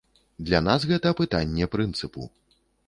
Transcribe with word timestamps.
Для 0.47 0.61
нас 0.69 0.87
гэта 0.93 1.13
пытанне 1.21 1.71
прынцыпу. 1.77 2.21